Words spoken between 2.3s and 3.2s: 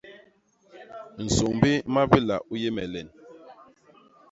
u yé me len.